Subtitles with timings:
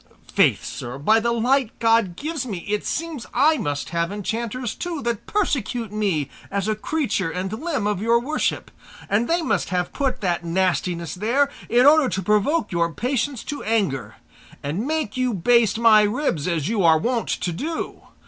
[0.33, 5.03] Faith, sir, by the light God gives me, it seems I must have enchanters too,
[5.03, 8.71] that persecute me as a creature and limb of your worship,
[9.07, 13.63] and they must have put that nastiness there in order to provoke your patience to
[13.63, 14.15] anger,
[14.63, 18.07] and make you baste my ribs as you are wont to do.